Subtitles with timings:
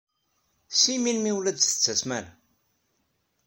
[0.71, 2.31] Seg melmi ur la d-tettasem ara?